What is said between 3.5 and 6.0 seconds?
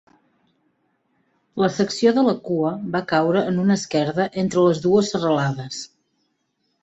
en una esquerda entre les dues serralades.